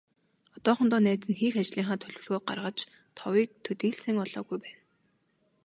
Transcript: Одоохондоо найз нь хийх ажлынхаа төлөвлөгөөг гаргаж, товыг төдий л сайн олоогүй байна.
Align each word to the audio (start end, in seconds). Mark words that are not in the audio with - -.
Одоохондоо 0.55 0.99
найз 1.05 1.21
нь 1.29 1.37
хийх 1.39 1.55
ажлынхаа 1.61 1.97
төлөвлөгөөг 2.01 2.43
гаргаж, 2.49 2.77
товыг 3.17 3.49
төдий 3.65 3.91
л 3.93 3.99
сайн 4.01 4.17
олоогүй 4.23 4.57
байна. 4.63 4.81